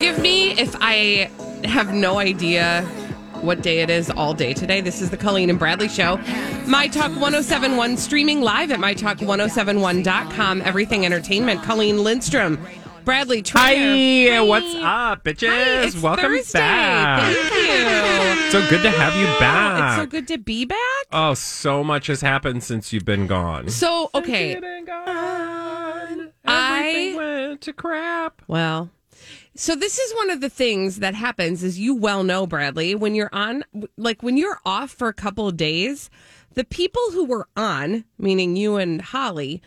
[0.00, 1.28] Give me if I
[1.64, 2.82] have no idea
[3.40, 4.80] what day it is all day today.
[4.80, 6.18] This is the Colleen and Bradley Show.
[6.68, 10.62] My Talk 1071 streaming live at MyTalk1071.com.
[10.62, 11.64] Everything Entertainment.
[11.64, 12.64] Colleen Lindstrom.
[13.04, 14.34] Bradley Traynor.
[14.36, 15.48] Hi, what's up, bitches?
[15.48, 16.60] Hi, it's Welcome Thursday.
[16.60, 17.34] back.
[17.34, 18.50] Thank you.
[18.52, 19.94] So good to have you back.
[19.98, 20.78] It's so good to be back.
[21.10, 23.68] Oh, so much has happened since you've been gone.
[23.68, 24.52] So, okay.
[24.52, 28.42] Since you've been gone, I- went to crap.
[28.46, 28.90] Well,
[29.58, 33.14] so this is one of the things that happens, as you well know, Bradley, when
[33.14, 33.64] you're on,
[33.96, 36.08] like when you're off for a couple of days,
[36.54, 39.60] the people who were on, meaning you and Holly,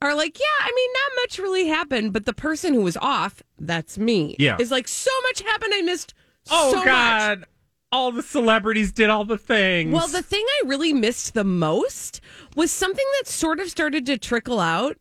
[0.00, 3.42] are like, yeah, I mean, not much really happened, but the person who was off,
[3.58, 4.56] that's me, Yeah.
[4.60, 6.14] is like, so much happened, I missed.
[6.50, 7.44] Oh so much." God!
[7.90, 9.94] All the celebrities did all the things.
[9.94, 12.20] Well, the thing I really missed the most
[12.54, 14.98] was something that sort of started to trickle out,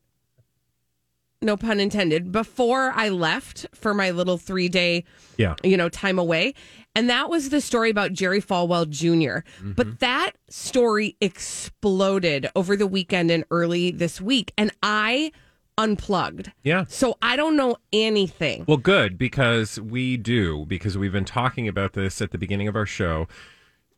[1.42, 5.04] no pun intended, before I left for my little three day,
[5.38, 5.56] yeah.
[5.64, 6.54] you know, time away.
[6.96, 9.74] And that was the story about Jerry Falwell junior Mm-hmm.
[9.74, 14.52] But that story exploded over the weekend and early this week.
[14.58, 15.32] And I
[15.78, 16.52] unplugged.
[16.64, 16.86] Yeah.
[16.88, 18.66] So I don't know anything.
[18.68, 22.76] Well, good because we do because we've been talking about this at the beginning of
[22.76, 23.28] our show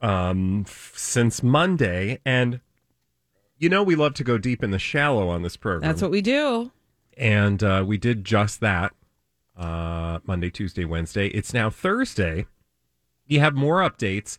[0.01, 2.59] um, f- since Monday, and
[3.57, 5.89] you know we love to go deep in the shallow on this program.
[5.89, 6.71] That's what we do.
[7.19, 8.93] And uh, we did just that
[9.57, 11.27] uh, Monday, Tuesday, Wednesday.
[11.27, 12.45] It's now Thursday.
[13.27, 14.37] You have more updates,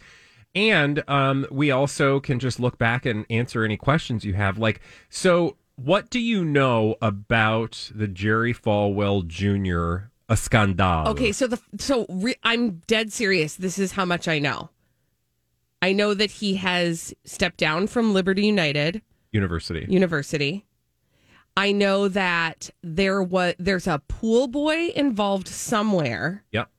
[0.55, 4.59] and um, we also can just look back and answer any questions you have.
[4.59, 10.09] Like, so what do you know about the Jerry Falwell Jr.
[10.29, 11.09] a scandal?
[11.09, 13.55] Okay, so the so re, I'm dead serious.
[13.55, 14.71] This is how much I know.
[15.83, 19.03] I know that he has stepped down from Liberty United
[19.33, 19.87] University.
[19.89, 20.65] University.
[21.61, 26.71] I know that there was there's a pool boy involved somewhere, Yep.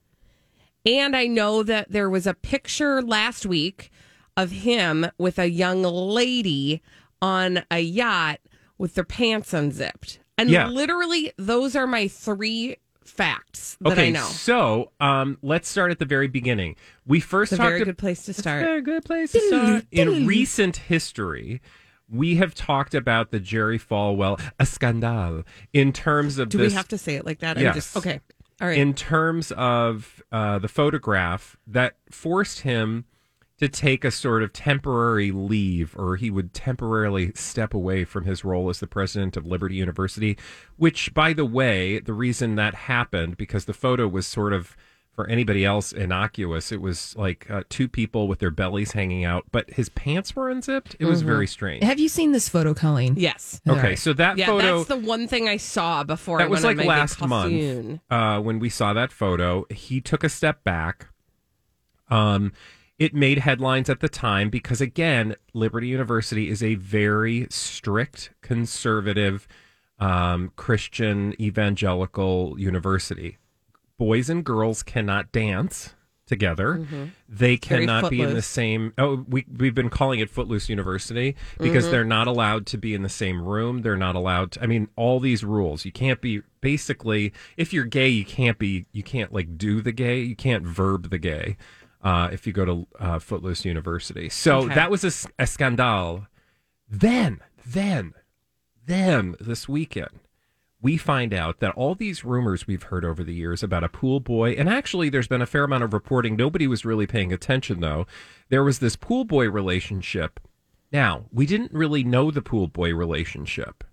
[0.85, 3.91] and I know that there was a picture last week
[4.35, 6.81] of him with a young lady
[7.21, 8.39] on a yacht
[8.79, 10.19] with their pants unzipped.
[10.37, 10.67] And Yeah.
[10.67, 14.23] literally, those are my three facts that Okay, I know.
[14.25, 16.75] so um, let's start at the very beginning.
[17.05, 18.63] We first It's a talked very ab- good place to start.
[18.63, 19.85] Very good place to start.
[19.91, 21.61] In recent history,
[22.11, 26.71] we have talked about the Jerry Falwell a scandal in terms of Do this.
[26.71, 27.57] we have to say it like that?
[27.57, 27.67] Yes.
[27.67, 28.19] I'm just okay.
[28.59, 28.77] All right.
[28.77, 33.05] in terms of uh, the photograph that forced him
[33.57, 38.43] to take a sort of temporary leave, or he would temporarily step away from his
[38.43, 40.37] role as the president of Liberty University.
[40.77, 44.75] Which, by the way, the reason that happened because the photo was sort of
[45.13, 46.71] for anybody else innocuous.
[46.71, 50.49] It was like uh, two people with their bellies hanging out, but his pants were
[50.49, 50.95] unzipped.
[50.99, 51.83] It was very strange.
[51.83, 53.15] Have you seen this photo, Colleen?
[53.17, 53.59] yes.
[53.67, 56.63] Okay, so that Yeah, photo that's the one thing I saw before I that was
[56.63, 59.65] like my last month uh, when we saw that photo.
[59.69, 61.07] He took a step back.
[62.09, 62.53] Um,
[62.97, 69.47] it made headlines at the time because again, Liberty University is a very strict conservative
[69.99, 73.37] um, Christian evangelical university.
[74.01, 75.93] Boys and girls cannot dance
[76.25, 76.73] together.
[76.73, 77.05] They Mm-hmm.
[77.29, 78.93] Very cannot be in the same.
[78.97, 81.91] Oh, we we've been calling it Footloose University because Mm-hmm.
[81.91, 83.83] they're not allowed to be in the same room.
[83.83, 84.53] They're not allowed.
[84.53, 85.85] To, I mean, all these rules.
[85.85, 87.31] You can't be basically.
[87.57, 88.87] If you're gay, you can't be.
[88.91, 90.21] You can't like do the gay.
[90.21, 91.57] You can't verb the gay.
[92.03, 94.73] Uh, if you go to uh, Footloose University, so Okay.
[94.73, 96.25] that was a scandal.
[96.89, 98.13] Then, then,
[98.83, 100.09] then this weekend,
[100.81, 104.19] we find out that all these rumors we've heard over the years about a pool
[104.19, 106.35] boy, and actually there's been a fair amount of reporting.
[106.35, 108.07] Nobody was really paying attention, though.
[108.49, 110.39] There was this pool boy relationship.
[110.91, 113.83] Now, we didn't really know the pool boy relationship.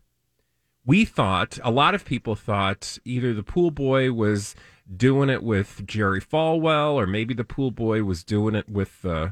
[0.84, 4.54] We thought, a lot of people thought either the pool boy was
[4.94, 9.28] doing it with Jerry Falwell, or maybe the pool boy was doing it with uh,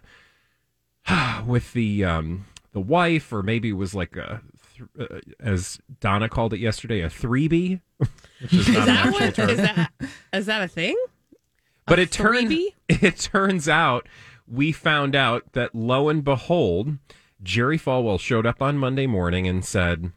[1.46, 4.42] with the um, the wife, or maybe it was like a,
[4.76, 7.80] th- uh, as Donna called it yesterday, a three B,
[8.40, 9.50] which is not Is an that actual what, term.
[9.50, 9.90] is that
[10.32, 10.96] is that a thing?
[11.86, 12.52] but a it turns
[12.88, 14.08] it turns out
[14.48, 16.98] we found out that lo and behold,
[17.42, 20.12] Jerry Falwell showed up on Monday morning and said,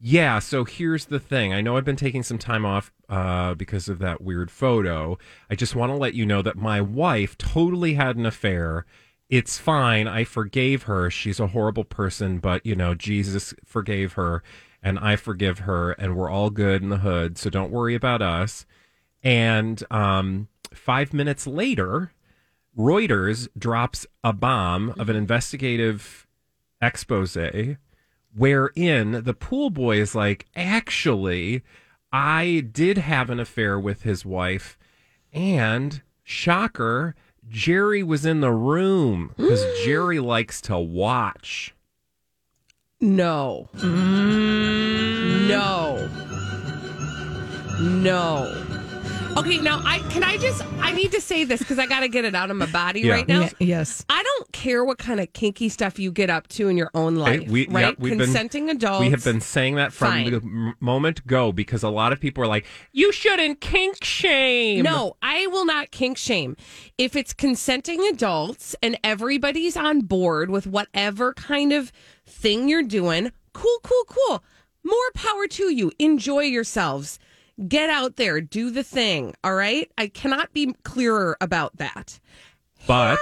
[0.00, 1.52] "Yeah, so here's the thing.
[1.52, 5.18] I know I've been taking some time off uh, because of that weird photo.
[5.50, 8.86] I just want to let you know that my wife totally had an affair."
[9.30, 10.08] It's fine.
[10.08, 11.08] I forgave her.
[11.08, 14.42] She's a horrible person, but you know, Jesus forgave her
[14.82, 17.38] and I forgive her and we're all good in the hood.
[17.38, 18.66] So don't worry about us.
[19.22, 22.12] And um, five minutes later,
[22.76, 26.26] Reuters drops a bomb of an investigative
[26.82, 27.36] expose
[28.34, 31.62] wherein the pool boy is like, actually,
[32.12, 34.78] I did have an affair with his wife,
[35.32, 37.14] and shocker,
[37.48, 41.74] Jerry was in the room because Jerry likes to watch.
[43.00, 43.68] No.
[43.76, 45.48] Mm.
[45.48, 46.08] No.
[47.80, 48.66] No.
[49.38, 52.08] Okay, now I can I just I need to say this because I got to
[52.08, 53.12] get it out of my body Yeah.
[53.14, 53.42] right now.
[53.58, 54.04] Ye- yes.
[54.08, 57.16] I don't care what kind of kinky stuff you get up to in your own
[57.16, 58.00] life, we- yeah, right?
[58.00, 59.00] we've been- Consenting adults.
[59.00, 60.30] We have been saying that from Fine.
[60.30, 64.82] the moment go because a lot of people are like, you shouldn't kink shame.
[64.84, 66.56] No, I will not kink shame.
[66.98, 71.92] If it's consenting adults and everybody's on board with whatever kind of
[72.26, 74.44] thing you're doing, cool, cool, cool.
[74.82, 75.92] More power to you.
[75.98, 77.18] Enjoy yourselves.
[77.68, 79.34] Get out there, do the thing.
[79.44, 79.90] All right.
[79.98, 82.18] I cannot be clearer about that.
[82.86, 83.18] but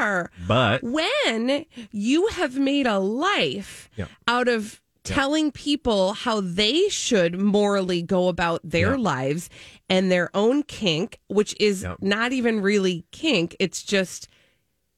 [0.00, 4.06] However, but when you have made a life Yeah.
[4.26, 9.02] out of telling people how they should morally go about their Yeah.
[9.02, 9.48] lives
[9.88, 11.94] and their own kink, which is Yeah.
[12.00, 14.28] not even really kink, it's just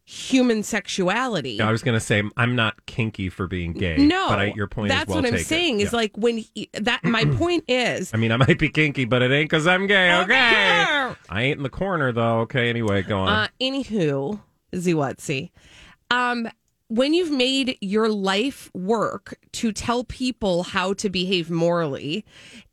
[0.04, 1.60] human sexuality.
[1.60, 3.96] I was going to say I'm not kinky for being gay.
[3.96, 5.46] no, but I, your point that's is well what I'm taken.
[5.46, 5.80] saying.
[5.80, 7.04] Is like when he, that.
[7.04, 10.12] My point is, I mean, I might be kinky, but it ain't because I'm gay.
[10.12, 10.24] Okay.
[10.24, 11.14] Okay.
[11.30, 12.40] I ain't in the corner though.
[12.40, 12.68] Okay.
[12.68, 13.28] Anyway, go on.
[13.28, 14.40] Uh, anywho,
[14.74, 15.50] Ziwatsi,
[16.10, 16.48] um,
[16.88, 22.22] when you've made your life work to tell people how to behave morally,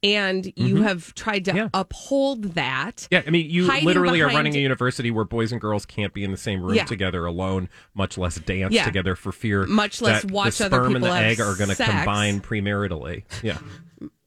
[0.03, 1.57] and you have tried to Mm-hmm.
[1.57, 1.69] Yeah.
[1.73, 5.85] uphold that, yeah, I mean, you literally are running a university where boys and girls
[5.85, 6.83] can't be in the same room Yeah.
[6.83, 8.83] together alone, much less dance Yeah.
[8.83, 11.81] together for fear, Much less that watch the sperm and the egg are going to
[11.81, 13.23] combine premaritally.
[13.41, 13.59] Yeah.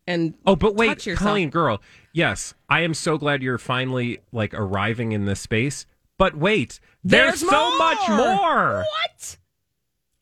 [0.06, 1.28] and Oh, but wait, touch yourself.
[1.28, 1.82] Colleen, girl.
[2.14, 5.84] Yes, I am so glad you're finally like arriving in this space.
[6.18, 8.36] But wait, there's, There's so much more!
[8.36, 8.76] more.
[8.78, 9.36] What?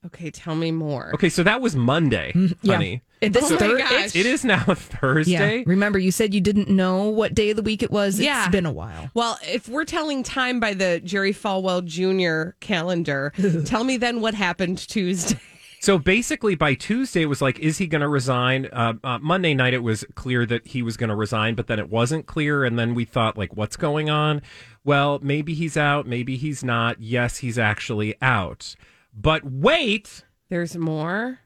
[0.06, 1.10] Okay, tell me more.
[1.14, 2.32] Okay, so that was Monday,
[2.62, 2.72] yeah.
[2.74, 3.02] honey.
[3.20, 3.90] And this Oh my gosh.
[3.92, 5.58] it's- It is now Thursday.
[5.58, 5.62] Yeah.
[5.66, 8.18] Remember, you said you didn't know what day of the week it was.
[8.18, 8.44] Yeah.
[8.44, 9.10] It's been a while.
[9.12, 12.56] Well, if we're telling time by the Jerry Falwell Jr.
[12.60, 13.34] calendar,
[13.66, 15.38] tell me then what happened Tuesday.
[15.82, 18.68] So basically, by Tuesday, it was like, is he going to resign?
[18.70, 21.78] Uh, uh, Monday night, it was clear that he was going to resign, but then
[21.78, 22.64] it wasn't clear.
[22.66, 24.42] And then we thought, like, what's going on?
[24.84, 27.00] Well, maybe he's out, maybe he's not.
[27.00, 28.74] Yes, he's actually out.
[29.14, 30.24] But wait.
[30.48, 31.40] There's more,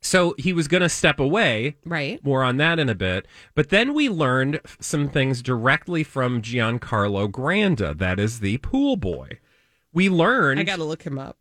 [0.00, 1.76] So he was going to step away.
[1.84, 2.22] right?
[2.24, 3.26] More on that in a bit.
[3.54, 7.96] But then we learned some things directly from Giancarlo Granda.
[7.96, 9.38] That is the pool boy.
[9.92, 10.58] We learned.
[10.60, 11.36] I got to look him up.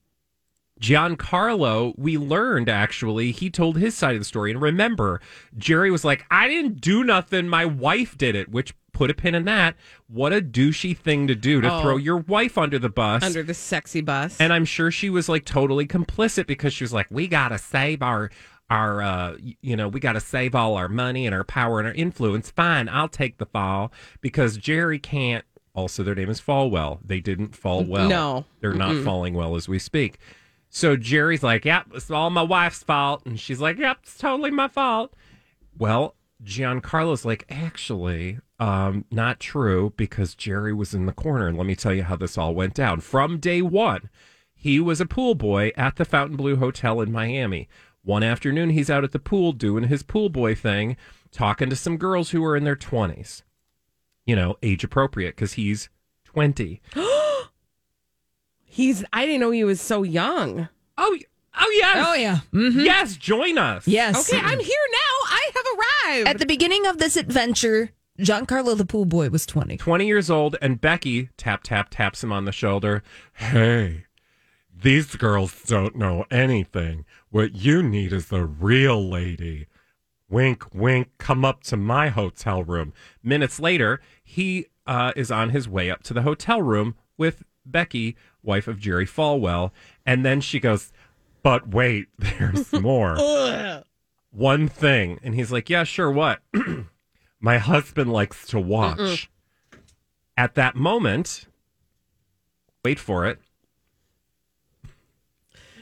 [0.79, 4.51] Giancarlo, we learned actually, he told his side of the story.
[4.51, 5.22] And remember,
[5.58, 7.48] Jerry was like, I didn't do nothing.
[7.48, 9.75] My wife did it, which put a pin in that.
[10.08, 11.81] What a douchey thing to do to Oh.
[11.81, 13.24] throw your wife under the bus.
[13.24, 14.39] Under the sexy bus.
[14.39, 17.58] and I'm sure she was like totally complicit because she was like, we got to
[17.58, 18.29] save our.
[18.70, 21.88] Our, uh, you know, we got to save all our money and our power and
[21.89, 22.50] our influence.
[22.51, 23.91] Fine, I'll take the fall
[24.22, 25.43] because Jerry can't.
[25.74, 28.08] Also, their name is Falwell They didn't fall well.
[28.08, 28.46] No.
[28.62, 30.20] they're not falling well as we speak.
[30.70, 34.51] So Jerry's like, "Yep, it's all my wife's fault," and she's like, "Yep, it's totally
[34.51, 35.13] my fault."
[35.77, 41.65] Well, Giancarlo's like, "Actually, um, not true because Jerry was in the corner." And let
[41.68, 43.01] me tell you how this all went down.
[43.01, 44.10] From day one,
[44.53, 47.68] he was a pool boy at the Fontainebleau Hotel in Miami.
[48.03, 50.96] One afternoon, he's out at the pool doing his pool boy thing,
[51.32, 53.44] talking to some girls who are in their twenties.
[54.25, 55.89] You know, age appropriate because he's
[56.24, 56.82] twenty.
[58.74, 60.70] He's, I didn't know he was so young.
[60.98, 61.25] Oh, y-
[61.60, 62.39] oh yes, Oh, yeah.
[62.53, 62.86] Mhm.
[62.86, 63.18] yes.
[63.18, 63.86] Join us.
[63.88, 64.32] Yes.
[64.32, 65.27] Okay, I'm here now.
[65.27, 65.65] I have
[66.15, 66.27] arrived.
[66.30, 67.91] At the beginning of this adventure,
[68.22, 69.78] Giancarlo the pool boy was 20.
[69.78, 73.01] 20 years old, and Becky tap, tap, taps him on the shoulder.
[73.34, 74.06] Hey,
[74.74, 77.06] these girls don't know anything.
[77.32, 79.66] What you need is the real lady.
[80.30, 82.94] Wink, wink, come up to my hotel room.
[83.24, 88.16] Minutes later, he uh, is on his way up to the hotel room with Becky,
[88.44, 89.72] wife of Jerry Falwell.
[90.06, 90.92] And then she goes,
[91.42, 93.18] But wait, there's more.
[94.30, 95.20] One thing.
[95.24, 96.40] And he's like, Yeah, sure, what?
[97.41, 99.29] my husband likes to watch.
[100.38, 101.48] At that moment,
[102.86, 103.39] wait for it.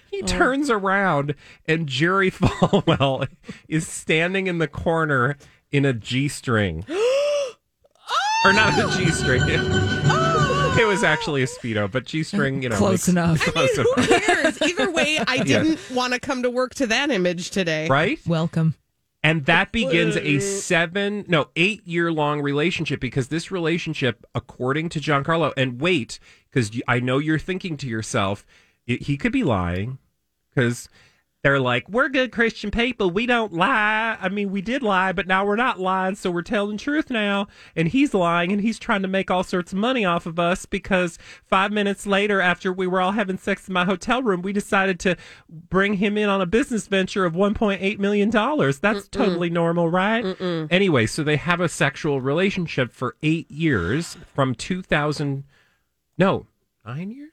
[0.10, 0.26] He oh.
[0.26, 1.36] turns around
[1.68, 3.28] and Jerry Falwell
[3.68, 5.38] is standing in the corner
[5.72, 6.84] in a G string.
[8.46, 9.44] or not a G string.
[10.80, 12.78] It was actually a Speedo, but G string, you know.
[12.78, 13.42] Close like- enough.
[13.54, 14.08] Close Who enough.
[14.08, 14.62] cares?
[14.62, 17.90] Either way, I didn't want to come to work to that image today.
[17.90, 18.20] Right?
[18.26, 18.76] Welcome.
[19.24, 25.00] And that begins a seven, no, eight year long relationship because this relationship, according to
[25.00, 28.46] Giancarlo, and wait, because I know you're thinking to yourself,
[28.90, 29.98] i- he could be lying
[30.54, 30.90] because
[31.42, 33.10] they're like, we're good Christian people.
[33.10, 34.18] We don't lie.
[34.20, 36.16] I mean, we did lie, but now we're not lying.
[36.16, 37.48] So we're telling the truth now.
[37.78, 40.66] And he's lying and he's trying to make all sorts of money off of us
[40.66, 44.52] because five minutes later, after we were all having sex in my hotel room, we
[44.52, 45.16] decided to
[45.48, 48.30] bring him in on a business venture of $1.8 million.
[48.30, 50.26] That's totally normal, right?
[50.70, 55.46] Anyway, so they have a sexual relationship for eight years from 2000.
[56.18, 56.48] No,
[56.86, 57.32] nine years?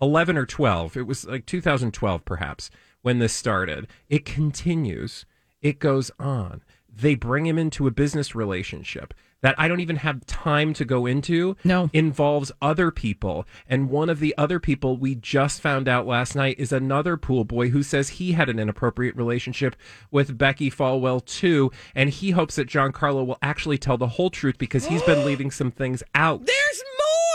[0.00, 0.96] 11 or 12.
[0.96, 2.70] It was like 2012, perhaps,
[3.06, 3.86] when this started.
[4.08, 5.26] It continues,
[5.62, 6.62] it goes on.
[6.92, 11.06] They bring him into a business relationship that I don't even have time to go
[11.06, 11.56] into.
[11.62, 11.88] No.
[11.92, 13.46] Involves other people.
[13.68, 17.44] And one of the other people we just found out last night is another pool
[17.44, 19.76] boy who says he had an inappropriate relationship
[20.10, 21.70] with Becky Falwell, too.
[21.94, 25.52] And he hopes that Giancarlo will actually tell the whole truth because he's been leaving
[25.52, 26.44] some things out.
[26.44, 27.25] There's more.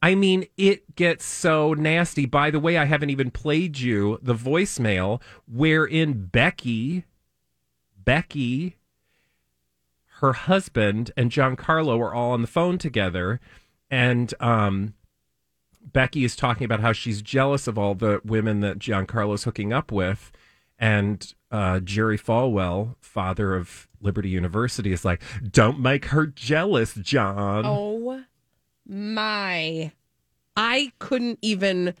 [0.00, 2.24] I mean, it gets so nasty.
[2.24, 7.04] By the way, I haven't even played you the voicemail wherein Becky,
[8.04, 8.76] Becky,
[10.20, 13.40] her husband, and Giancarlo are all on the phone together.
[13.90, 14.94] And um,
[15.92, 19.90] Becky is talking about how she's jealous of all the women that Giancarlo's hooking up
[19.90, 20.30] with.
[20.78, 27.66] And uh, Jerry Falwell, father of Liberty University, is like, don't make her jealous, John.
[27.66, 28.24] Oh
[28.88, 29.92] my.
[30.56, 31.94] I couldn't even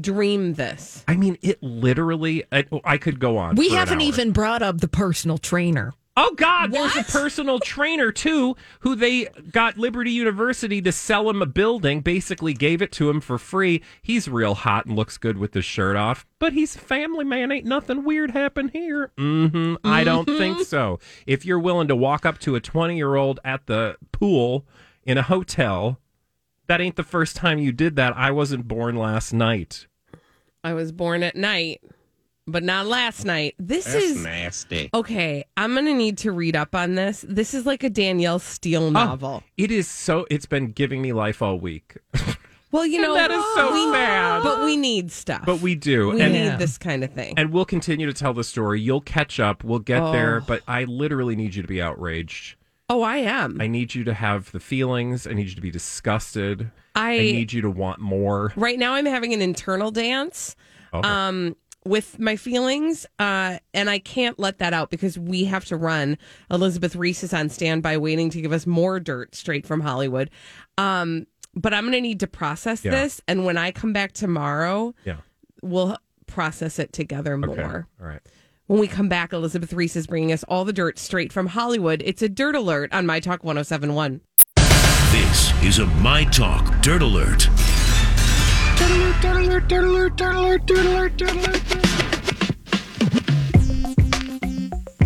[0.00, 1.04] dream this.
[1.06, 2.44] I mean, it literally.
[2.52, 3.56] I, I could go on.
[3.56, 4.08] We for haven't hour.
[4.08, 5.92] even brought up the personal trainer.
[6.20, 11.40] Oh God, there's a personal trainer too, who they got Liberty University to sell him
[11.40, 12.00] a building.
[12.00, 13.82] Basically, gave it to him for free.
[14.02, 17.52] He's real hot and looks good with his shirt off, but he's a family man.
[17.52, 19.12] Ain't nothing weird happen here.
[19.16, 20.98] hmm I don't think so.
[21.24, 24.66] If you're willing to walk up to a 20 year old at the pool
[25.04, 26.00] in a hotel,
[26.68, 28.16] that ain't the first time you did that.
[28.16, 29.86] I wasn't born last night.
[30.62, 31.80] I was born at night,
[32.46, 33.54] but not last night.
[33.58, 34.90] This is nasty.
[34.92, 35.44] okay.
[35.56, 37.24] I'm going to need to read up on this.
[37.28, 39.42] This is like a Danielle Steel oh, novel.
[39.56, 40.26] It is so.
[40.30, 41.96] It's been giving me life all week.
[42.70, 44.42] well, you know, that is so we, sad.
[44.42, 45.44] But we need stuff.
[45.46, 46.10] But we do.
[46.10, 46.56] we and need Yeah.
[46.56, 47.34] this kind of thing.
[47.38, 48.80] and we'll continue to tell the story.
[48.80, 49.64] You'll catch up.
[49.64, 50.12] We'll get Oh.
[50.12, 52.56] there, but I literally need you to be outraged.
[52.90, 53.60] Oh, I am.
[53.60, 55.26] I need you to have the feelings.
[55.26, 56.70] I need you to be disgusted.
[56.94, 58.52] I- I need you to want more.
[58.56, 60.56] right now I'm having an internal dance
[60.92, 61.02] Oh.
[61.02, 61.54] um
[61.84, 66.18] with my feelings uh and I can't let that out because we have to run.
[66.50, 70.30] Elizabeth Reese is on standby waiting to give us more dirt straight from Hollywood.
[70.76, 72.90] Um but I'm going to need to process Yeah.
[72.92, 75.16] this and when I come back tomorrow, yeah.
[75.62, 77.50] we'll process it together more.
[77.52, 77.62] Okay.
[78.00, 78.20] All right.
[78.68, 82.02] When we come back, Elizabeth Reese is bringing us all the dirt straight from Hollywood.
[82.04, 84.20] It's a dirt alert on My Talk 1071.
[85.10, 87.48] This is a My Talk Dirt Alert.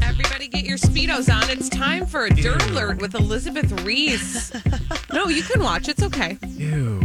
[0.02, 1.48] Everybody get your Speedos on.
[1.48, 4.52] It's time for a dirt alert with Elizabeth Reese.
[5.12, 5.88] no, you can watch.
[5.88, 6.36] It's okay.
[6.48, 7.00] Ew.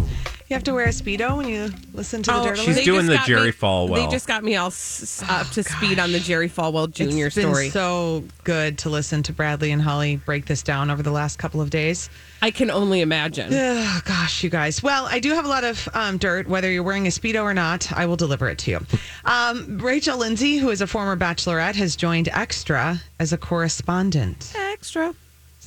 [0.49, 2.85] You have to wear a speedo when you listen to the dirt She's alert.
[2.85, 3.95] doing the Jerry me- Falwell.
[3.95, 7.25] They just got me all s- s- up to speed on the Jerry Falwell Jr.
[7.25, 7.69] It's been story.
[7.69, 11.59] so good to listen to Bradley and Holly break this down over the last couple
[11.59, 12.09] of days.
[12.41, 13.49] I can only imagine.
[13.53, 14.81] Oh, gosh, you guys.
[14.81, 17.53] Well, I do have a lot of um, dirt, whether you're wearing a Speedo or
[17.53, 17.91] not.
[17.91, 18.85] I will deliver it to you.
[19.25, 24.53] Um, Rachel Lindsay, who is a former bachelorette, has joined Extra as a correspondent.
[24.55, 25.13] Extra.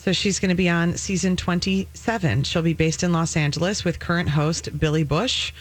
[0.00, 2.45] So she's going to be on season 27.
[2.45, 5.52] She'll be based in Los Angeles with current host Billy Bush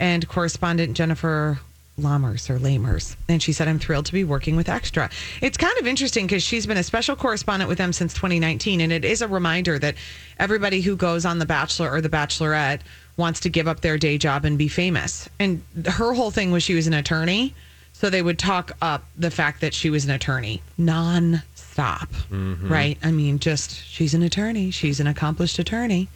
[0.00, 1.60] and correspondent Jennifer
[1.96, 3.14] Lammers or Lamers.
[3.28, 5.08] And she said, I'm thrilled to be working with Extra.
[5.40, 8.80] It's kind of interesting because she's been a special correspondent with them since 2019.
[8.80, 9.94] And it is a reminder that
[10.40, 12.80] everybody who goes on The Bachelor or The Bachelorette
[13.16, 15.28] wants to give up their day job and be famous.
[15.38, 17.54] And her whole thing was she was an attorney.
[17.92, 21.42] So they would talk up the fact that she was an attorney non
[21.76, 22.08] stop.
[22.30, 22.72] Mm-hmm.
[22.72, 22.98] Right?
[23.02, 24.70] I mean, just she's an attorney.
[24.70, 26.08] She's an accomplished attorney.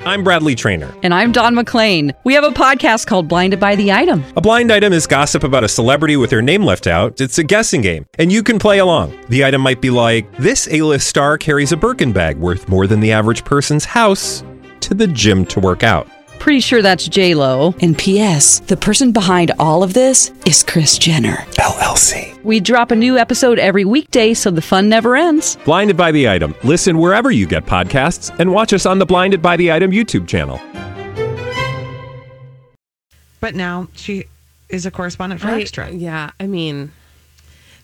[0.00, 0.90] I'm Bradley Traynor.
[1.02, 2.14] And I'm Don McClain.
[2.24, 4.24] We have a podcast called Blinded by the Item.
[4.34, 7.20] A blind item is gossip about a celebrity with their name left out.
[7.20, 9.12] It's a guessing game, and you can play along.
[9.28, 13.00] The item might be like this: A-list star carries a Birkin bag worth more than
[13.00, 14.42] the average person's house
[14.80, 16.08] to the gym to work out.
[16.42, 17.72] Pretty sure that's J Lo.
[17.82, 18.58] And P.S.
[18.60, 21.36] The person behind all of this is Kris Jenner.
[21.52, 22.42] LLC.
[22.42, 25.56] We drop a new episode every weekday, so the fun never ends.
[25.64, 26.56] Blinded by the item.
[26.64, 30.26] Listen wherever you get podcasts, and watch us on the Blinded by the Item YouTube
[30.26, 30.60] channel.
[33.38, 34.24] But now she
[34.68, 35.92] is a correspondent for I- Extra.
[35.92, 36.90] Yeah, I mean,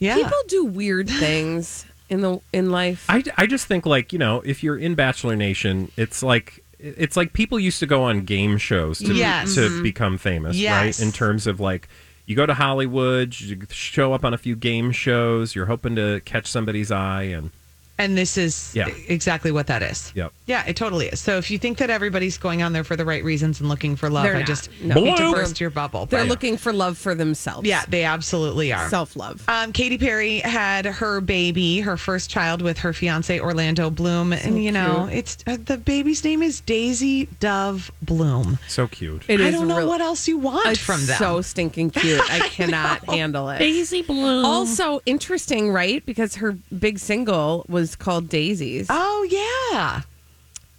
[0.01, 0.17] Yeah.
[0.17, 3.05] people do weird things in the in life.
[3.09, 7.17] I, I just think like you know if you're in Bachelor Nation, it's like it's
[7.17, 9.55] like people used to go on game shows to Yes.
[9.55, 9.83] to mm-hmm.
[9.83, 10.73] become famous, Yes.
[11.01, 11.07] right?
[11.07, 11.89] In terms of like
[12.27, 16.21] you go to Hollywood, you show up on a few game shows, you're hoping to
[16.25, 17.51] catch somebody's eye, and
[17.99, 18.89] And this is Yeah.
[19.09, 20.13] exactly what that is.
[20.15, 20.33] Yep.
[20.47, 21.19] Yeah, it totally is.
[21.21, 23.97] So if you think that everybody's going on there for the right reasons and looking
[23.97, 24.47] for love, They're I not.
[24.47, 24.95] just No.
[24.95, 26.07] hate to burst your bubble.
[26.07, 27.67] They're but- looking for love for themselves.
[27.69, 28.89] yeah, they absolutely are.
[28.89, 29.43] self love.
[29.49, 34.63] Um, Katy Perry had her baby, her first child, with her fiance Orlando Bloom, and
[34.63, 38.59] you know, it's uh, the baby's name is Daisy Dove Bloom.
[38.69, 39.23] so cute.
[39.29, 41.19] It I is don't know real- what else you want It's from them.
[41.19, 42.21] so stinking cute.
[42.31, 43.59] I cannot handle it.
[43.59, 44.45] Daisy Bloom.
[44.45, 46.05] Also interesting, right?
[46.07, 48.87] Because her big single was called Daisies.
[48.91, 50.03] oh yeah,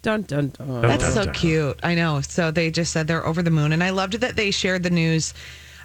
[0.02, 0.82] Dun dun dun.
[0.82, 1.34] that's dun, so dun.
[1.34, 1.80] cute.
[1.84, 2.22] I know.
[2.22, 4.90] So they just said they're over the moon, and I loved that they shared the
[4.90, 5.34] news.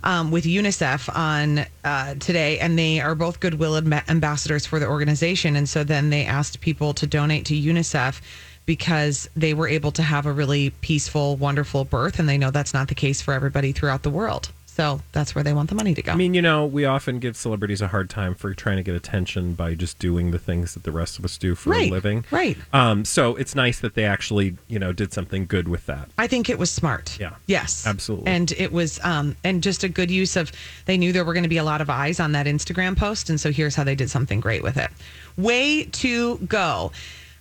[0.07, 4.87] Um, with UNICEF on uh, today, and they are both goodwill amb- ambassadors for the
[4.87, 5.57] organization.
[5.57, 8.21] And so then they asked people to donate to UNICEF
[8.67, 12.75] because they were able to have a really peaceful, wonderful birth, and they know that's
[12.75, 14.51] not the case for everybody throughout the world.
[14.75, 16.11] So that's where they want the money to go.
[16.11, 18.97] I mean, you know, we often give celebrities a hard time for trying to get
[18.97, 21.93] attention by just doing the things that the rest of us do for Right, a
[21.93, 22.25] living.
[22.33, 22.57] right.
[22.73, 26.09] Um, so it's nice that they actually, you know, did something good with that.
[26.19, 27.17] I think it was smart.
[27.21, 27.35] Yeah.
[27.47, 27.87] Yes.
[27.87, 28.27] Absolutely.
[28.27, 30.51] And it was um and just a good use of
[30.87, 33.31] they knew there were going to be a lot of eyes on that Instagram post
[33.31, 34.91] and so here's how they did something great with it.
[35.37, 36.91] Way to go.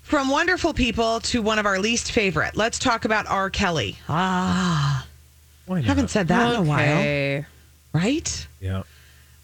[0.03, 2.55] From wonderful people to one of our least favorite.
[2.55, 3.49] Let's talk about R.
[3.49, 3.97] Kelly.
[4.09, 5.07] Ah,
[5.65, 5.85] Why not?
[5.85, 7.45] haven't said that in a while,
[7.93, 8.47] right?
[8.59, 8.83] Yeah.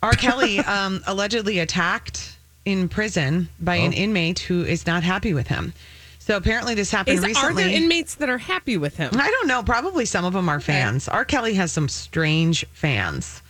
[0.03, 0.13] R.
[0.13, 3.97] Kelly um, allegedly attacked in prison by an Oh.
[3.97, 5.73] inmate who is not happy with him.
[6.19, 7.63] So apparently this happened Is, are recently.
[7.63, 9.09] there inmates that are happy with him?
[9.13, 9.63] I don't know.
[9.63, 11.07] Probably some of them are fans.
[11.07, 11.25] R.
[11.25, 13.41] Kelly has some strange fans.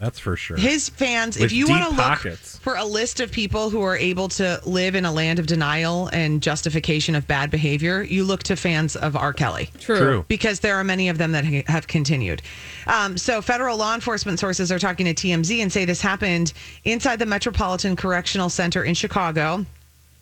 [0.00, 0.56] That's for sure.
[0.56, 2.58] His fans, With if you want to look pockets.
[2.58, 6.08] for a list of people who are able to live in a land of denial
[6.12, 9.32] and justification of bad behavior, you look to fans of R.
[9.32, 9.70] Kelly.
[9.80, 9.96] True.
[9.98, 10.24] True.
[10.28, 12.42] Because there are many of them that ha- have continued.
[12.86, 16.52] Um, so, federal law enforcement sources are talking to TMZ and say this happened
[16.84, 19.64] inside the Metropolitan Correctional Center in Chicago,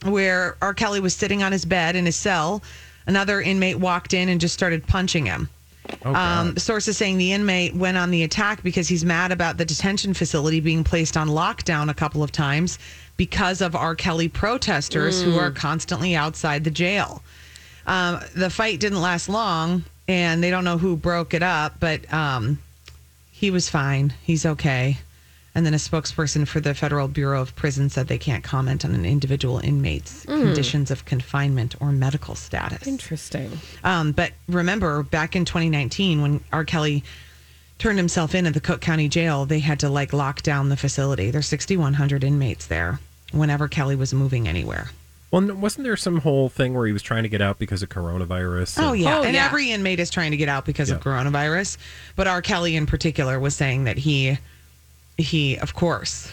[0.05, 0.75] where R.
[0.75, 2.63] Kelly was sitting on his bed in his cell.
[3.07, 5.49] Another inmate walked in and just started punching him.
[6.05, 9.65] Oh, Um, sources saying the inmate went on the attack because he's mad about the
[9.65, 12.79] detention facility being placed on lockdown a couple of times
[13.17, 13.95] because of R.
[13.95, 17.23] Kelly protesters who are constantly outside the jail.
[17.87, 22.13] Um, the fight didn't last long, and they don't know who broke it up, but
[22.13, 22.59] um,
[23.31, 24.13] he was fine.
[24.23, 24.99] He's okay.
[25.55, 28.95] And then a spokesperson for the Federal Bureau of Prisons said they can't comment on
[28.95, 32.87] an individual inmate's conditions of confinement or medical status.
[32.87, 33.51] Interesting.
[33.85, 36.65] Um, but remember, back in 2019, when R.
[36.65, 37.05] Kelly
[37.79, 40.77] turned himself in at the Cook County Jail, they had to like lock down the
[40.77, 41.31] facility.
[41.31, 42.99] There's 6,100 inmates there.
[43.33, 44.91] Whenever Kelly was moving anywhere.
[45.31, 47.89] Well, wasn't there some whole thing where he was trying to get out because of
[47.89, 48.79] coronavirus?
[48.83, 49.47] Oh yeah, Oh, and yeah.
[49.47, 51.79] every inmate is trying to get out because of coronavirus.
[52.17, 52.43] But R.
[52.43, 54.37] Kelly in particular was saying that he,
[55.19, 56.33] he of course,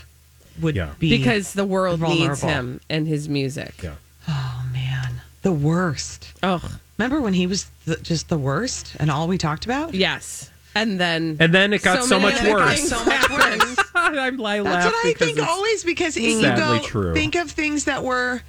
[0.61, 0.89] would Yeah.
[0.99, 3.73] be Because the world needs him and his music.
[3.83, 3.93] Yeah.
[4.27, 6.27] Oh man, the worst.
[6.43, 6.61] Oh,
[6.97, 9.93] Remember when he was the, just the worst, and all we talked about?
[9.93, 10.49] yes.
[10.75, 12.89] And then And then it got so, many much worse.
[12.89, 13.77] So much worse.
[13.95, 17.13] I'm, I That's what I think always because you sadly go true.
[17.13, 18.41] think of things that were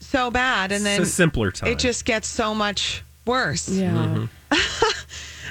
[0.00, 1.70] so bad and then it's a simpler time.
[1.70, 3.68] it just gets so much worse.
[3.68, 3.92] Yeah.
[3.92, 4.26] Mm-hmm.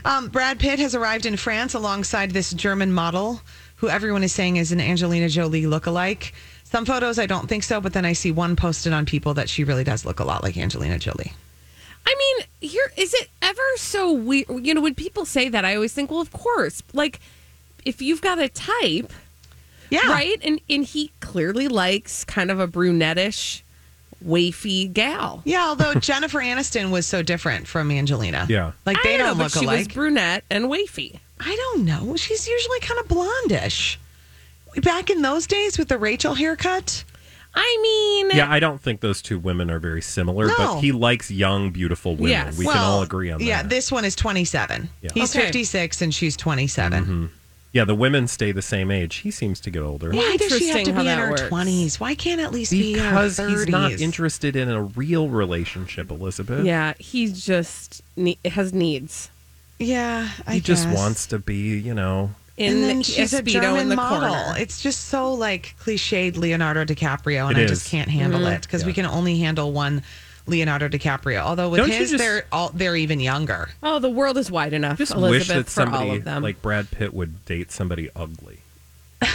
[0.03, 3.39] Um, Brad Pitt has arrived in France alongside this German model
[3.81, 6.31] who everyone is saying is an Angelina Jolie lookalike.
[6.63, 9.49] Some photos I don't think so, but then I see one posted on people that
[9.49, 11.33] she really does look a lot like Angelina Jolie.
[12.05, 14.47] I mean, here is it ever so weird?
[14.65, 17.19] You know, when people say that, I always think, well, of course, like
[17.83, 19.11] if you've got a type,
[19.89, 20.07] Yeah.
[20.09, 23.61] right, and and he clearly likes kind of a brunettish,
[24.25, 25.41] wafy gal.
[25.45, 28.45] Yeah, although Jennifer Aniston was so different from Angelina.
[28.49, 28.71] Yeah.
[28.85, 29.93] Like they I don't, know, but look she was alike.
[29.93, 31.19] brunette and wafy.
[31.43, 32.15] I don't know.
[32.15, 33.97] She's usually kind of blondish.
[34.83, 37.03] Back in those days with the Rachel haircut.
[37.53, 40.55] I mean, Yeah, I don't think those two women are very similar, No.
[40.57, 42.29] but he likes young, beautiful women.
[42.29, 42.57] Yes.
[42.57, 43.45] We can all agree on that.
[43.45, 44.89] Yeah, this one is 27.
[45.01, 45.09] Yeah.
[45.13, 45.45] He's Okay.
[45.47, 47.03] 56 and she's 27.
[47.03, 47.25] Mm-hmm.
[47.73, 49.15] Yeah, the women stay the same age.
[49.17, 50.11] He seems to get older.
[50.11, 51.41] Why does she have to be in her works.
[51.43, 51.99] 20s?
[51.99, 56.11] Why can't at least be in her Because he's not interested in a real relationship,
[56.11, 56.65] Elizabeth.
[56.65, 59.29] yeah, he just ne- has needs.
[59.81, 60.95] Yeah, I He just guess.
[60.97, 62.31] wants to be, you know.
[62.57, 64.29] In and then the she's a Speedo German in the model.
[64.29, 64.59] corner.
[64.59, 67.69] It's just so like cliched Leonardo DiCaprio, and It I is.
[67.71, 68.51] just can't handle Mm-hmm.
[68.53, 70.03] it because we can only handle one
[70.47, 71.39] Leonardo DiCaprio.
[71.39, 73.69] Although with Don't his, just- they're all they're even younger.
[73.81, 76.43] Oh, the world is wide enough, Just Elizabeth, wish that for all somebody of them.
[76.43, 78.59] like Brad Pitt would date somebody ugly.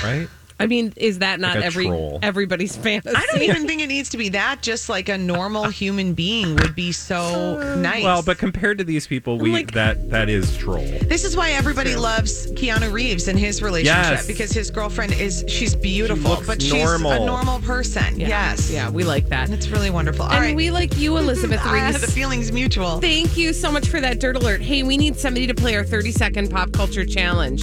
[0.04, 0.28] Right?
[0.58, 2.18] I mean, is that not Like every troll.
[2.22, 3.14] everybody's fantasy?
[3.14, 4.62] I don't even think it needs to be that.
[4.62, 8.02] Just like a normal human being would be so nice.
[8.02, 10.86] Well, but compared to these people, we Like- that that is troll.
[11.02, 14.26] This is why everybody loves Keanu Reeves and his relationship Yes.
[14.26, 18.18] because his girlfriend is she's beautiful, looks but she's a normal person.
[18.18, 18.28] Yeah.
[18.28, 18.70] Yes.
[18.70, 19.46] Yeah, we like that.
[19.48, 20.24] And it's really wonderful.
[20.24, 20.56] All and right.
[20.56, 22.00] we like you, Elizabeth Ah, Reese.
[22.00, 23.00] the feelings mutual.
[23.00, 24.62] Thank you so much for that dirt alert.
[24.62, 27.62] Hey, we need somebody to play our 30 second pop culture challenge.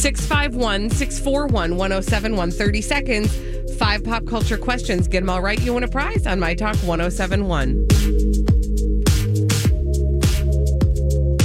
[0.00, 2.50] 651 641 1071.
[2.50, 3.36] 30 seconds,
[3.76, 5.06] five pop culture questions.
[5.06, 5.60] Get them all right.
[5.60, 7.86] You win a prize on My Talk 1071.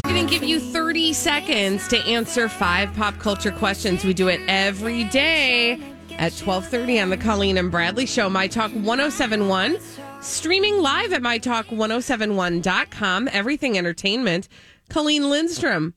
[0.05, 4.05] I'm going to give you 30 seconds to answer five pop culture questions.
[4.05, 5.73] We do it every day
[6.11, 9.77] at 12:30 on the Colleen and Bradley show My Talk 1071
[10.21, 14.47] streaming live at mytalk1071.com everything entertainment
[14.89, 15.93] Colleen Lindstrom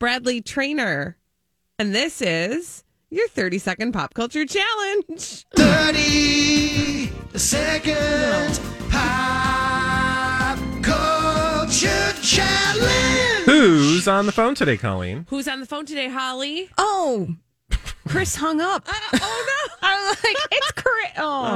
[0.00, 1.18] Bradley Traynor
[1.78, 8.58] and this is your 30 second pop culture challenge 30 seconds
[8.90, 13.44] pop culture challenge.
[13.44, 15.26] Who's on the phone today, Colleen?
[15.30, 17.28] Who's on the phone today Holly Oh,
[18.08, 18.82] Chris hung up.
[18.88, 21.12] oh no I'm like, it's Chris.
[21.18, 21.46] Oh.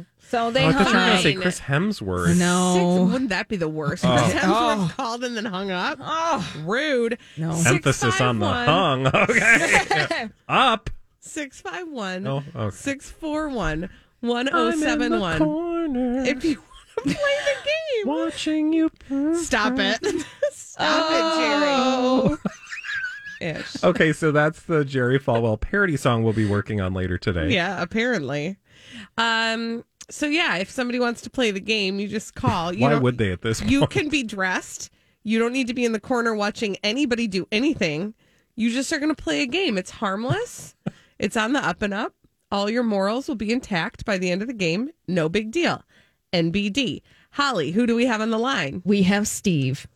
[0.00, 2.36] oh So they Oh, I thought you were going to say Chris Hemsworth.
[2.38, 2.74] No.
[2.74, 4.04] Six, wouldn't that be the worst?
[4.04, 4.16] Oh.
[4.16, 5.98] Chris Hemsworth called and then hung up.
[6.00, 7.18] Oh, rude.
[7.36, 7.50] No.
[7.66, 9.06] Emphasis on the 651 hung.
[9.30, 10.28] Okay.
[10.48, 10.90] Up.
[11.20, 12.74] 651 Oh, okay.
[12.76, 13.88] 641
[14.22, 15.38] I'm in the 1071.
[15.38, 16.24] corner.
[16.24, 18.90] If you want to play the game, watching you.
[19.36, 20.04] stop it.
[20.52, 22.38] Stop Oh.
[22.44, 22.50] it,
[23.40, 23.60] Jerry.
[23.60, 23.84] Ish.
[23.84, 27.50] Okay, so that's the Jerry Falwell parody song we'll be working on later today.
[27.52, 28.56] Yeah, apparently.
[29.18, 29.84] Um.
[30.10, 32.72] So yeah, if somebody wants to play the game, you just call.
[32.72, 33.72] You Why would they at this point?
[33.72, 34.90] You can be dressed.
[35.24, 38.14] You don't need to be in the corner watching anybody do anything.
[38.54, 39.76] You just are going to play a game.
[39.76, 40.76] It's harmless.
[41.18, 42.14] it's on the up and up.
[42.52, 44.90] All your morals will be intact by the end of the game.
[45.08, 45.82] No big deal.
[46.32, 47.02] NBD.
[47.32, 48.82] Holly, who do we have on the line?
[48.84, 49.88] We have Steve.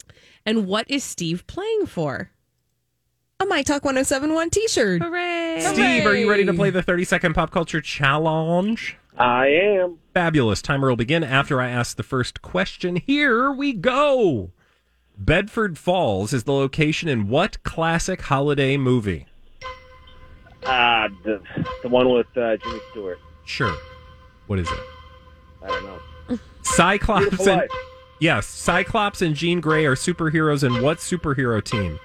[0.45, 2.31] And what is Steve playing for?
[3.39, 5.03] A My Talk 1071 t shirt.
[5.03, 5.61] Hooray.
[5.61, 8.97] Steve, are you ready to play the 30 second pop culture challenge?
[9.21, 9.99] I am.
[10.15, 10.63] Fabulous.
[10.63, 12.97] Timer will begin after I ask the first question.
[12.97, 14.53] Here we go.
[15.19, 19.27] Bedford Falls is the location in what classic holiday movie?
[20.65, 21.43] Uh, the,
[21.83, 23.19] the one with uh, Jimmy Stewart.
[23.45, 23.77] Sure.
[24.47, 24.81] What is it?
[25.63, 26.39] I don't know.
[26.63, 27.69] Cyclops and.
[28.21, 31.99] Yes, Cyclops and Jean Grey are superheroes in what superhero team?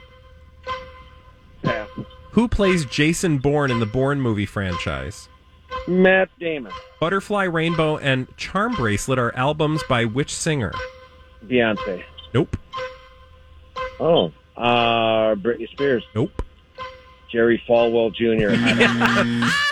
[1.63, 1.89] Pass.
[2.31, 5.29] Who plays Jason Bourne in the Bourne movie franchise?
[5.87, 6.71] Matt Damon.
[6.99, 10.73] Butterfly Rainbow and Charm Bracelet are albums by which singer?
[11.45, 12.03] Beyonce.
[12.33, 12.57] Nope.
[13.99, 16.03] Oh, uh, Britney Spears.
[16.15, 16.41] Nope.
[17.31, 18.55] Jerry Falwell Jr.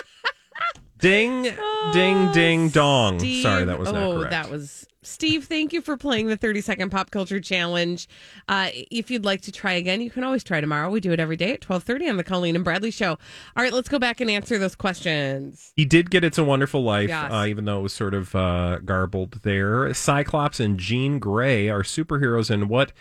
[1.04, 1.54] Ding,
[1.92, 3.20] ding, ding, dong.
[3.20, 4.32] Steve- Sorry, that was not oh, correct.
[4.32, 5.44] that was Steve.
[5.44, 8.08] Thank you for playing the 30 second pop culture challenge.
[8.48, 10.89] Uh, if you'd like to try again, you can always try tomorrow.
[10.89, 13.10] We do it every day at 12:30 on the Colleen and Bradley show.
[13.12, 13.18] All
[13.63, 15.74] right, let's go back and answer those questions.
[15.76, 17.30] He did get It's a Wonderful Life, Yes.
[17.34, 19.94] uh, even though it was sort of uh, garbled there.
[19.94, 22.94] Cyclops and Jean Grey are superheroes in what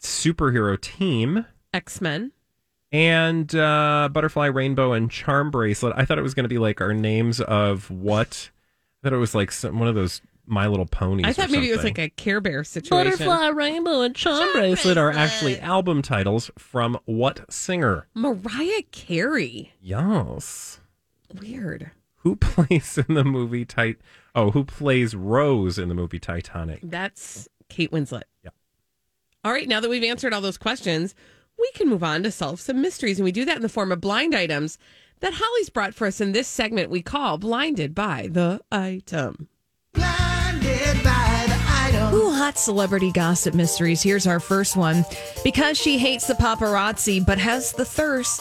[0.00, 1.44] superhero team?
[1.74, 2.30] X Men.
[2.90, 5.92] And uh, Butterfly Rainbow and Charm Bracelet.
[5.96, 8.50] I thought it was going to be like our names of what?
[9.02, 11.26] I thought it was like some, one of those My Little Ponies.
[11.26, 13.12] I or thought maybe it was like a Care Bear situation.
[13.12, 18.06] Butterfly Rainbow and Charm Bracelet are actually album titles from what singer?
[18.14, 19.72] Mariah Carey.
[19.82, 20.80] Yes.
[21.40, 21.90] Weird.
[22.22, 24.00] Who plays in the movie Tit?
[24.34, 26.80] Oh, who plays Rose in the movie Titanic?
[26.82, 28.22] That's Kate Winslet.
[28.42, 28.50] Yeah.
[29.44, 31.14] All right, now that we've answered all those questions,
[31.58, 33.18] we can move on to solve some mysteries.
[33.18, 34.78] And we do that in the form of blind items
[35.20, 39.48] that Holly's brought for us in this segment we call Blinded by the Item.
[39.92, 42.14] Blinded by the item.
[42.14, 44.02] Ooh, hot celebrity gossip mysteries.
[44.02, 45.04] Here's our first one.
[45.42, 48.40] Because she hates the paparazzi but has the thirst,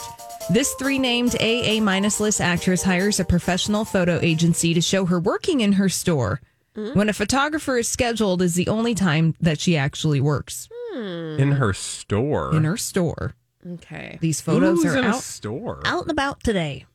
[0.49, 5.19] This three named AA minus list actress hires a professional photo agency to show her
[5.19, 6.39] working in her store.
[6.75, 6.97] Mm-hmm.
[6.97, 11.73] When a photographer is scheduled, is the only time that she actually works In her
[11.73, 12.55] store.
[12.55, 13.35] in her store.
[13.65, 14.17] Okay.
[14.21, 15.81] These photos Who's are in a out, store.
[15.85, 16.85] out and about today.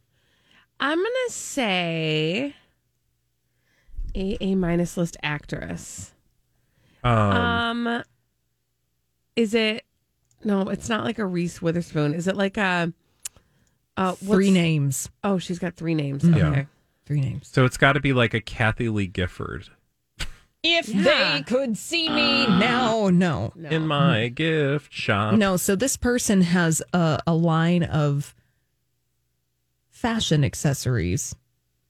[0.80, 2.54] I'm gonna say
[4.14, 6.12] a A minus list actress.
[7.04, 8.02] Um, Um,
[9.36, 9.84] is it?
[10.44, 12.14] No, it's not like a Reese Witherspoon.
[12.14, 12.92] Is it like a?
[13.96, 15.10] Uh, Three names.
[15.22, 16.22] Oh, she's got three names.
[16.22, 16.42] Mhm.
[16.52, 16.66] Okay.
[17.04, 17.48] Three names.
[17.48, 19.68] so it's got to be like a Kathie Lee Gifford
[20.62, 21.36] If Yeah.
[21.38, 23.52] they could see me now, no.
[23.56, 23.68] No.
[23.68, 25.34] in my gift shop.
[25.34, 28.34] No, so this person has a, a line of
[29.90, 31.34] fashion accessories.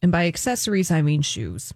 [0.00, 1.72] And by accessories, I mean shoes.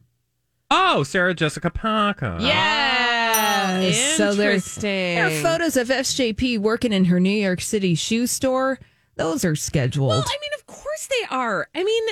[0.70, 2.38] Oh, Sarah Jessica Parker.
[2.40, 4.16] Yes.
[4.16, 4.82] So there, Interesting.
[5.16, 8.78] there are photos of SJP working in her New York City shoe store.
[9.16, 10.08] Those are scheduled.
[10.10, 11.68] Well, I mean, of course they are.
[11.74, 12.04] I mean,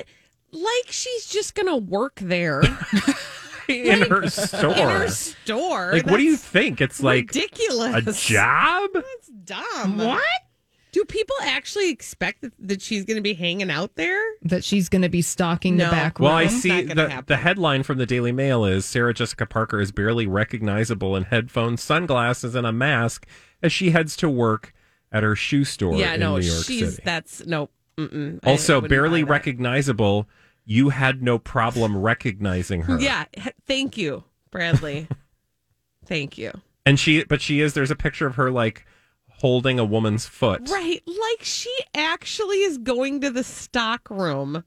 [0.52, 2.62] like she's just gonna work there
[3.68, 4.72] in her store.
[4.72, 5.92] in her store.
[5.92, 6.80] like, what do you think?
[6.80, 8.26] It's like ridiculous?
[8.28, 8.90] a job?
[8.94, 9.98] That's dumb.
[9.98, 10.22] What?
[10.92, 14.20] Do people actually expect that, that she's going to be hanging out there?
[14.42, 15.86] that she's going to be stalking No.
[15.86, 16.26] the back room?
[16.28, 16.36] Well.
[16.36, 20.28] I see the, the headline from the Daily Mail is Sarah Jessica Parker is barely
[20.28, 23.26] recognizable in headphones, sunglasses, and a mask
[23.60, 24.72] as she heads to work
[25.10, 27.02] at her shoe store yeah, in no, New York she's City.
[27.04, 27.70] that's no.
[27.96, 29.32] Mm-mm, Also, barely buy that.
[29.32, 30.28] recognizable.
[30.64, 32.98] You had no problem recognizing her.
[32.98, 33.24] Yeah,
[33.66, 35.08] thank you, Bradley.
[36.06, 36.52] thank you.
[36.86, 37.74] and she, but she is.
[37.74, 38.86] There's a picture of her like
[39.28, 40.62] holding a woman's foot.
[40.70, 44.64] Right, like she actually is going to the stock room.